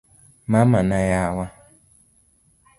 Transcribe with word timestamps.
mama 0.51 0.79
na 0.89 0.99
yawa 1.11 1.45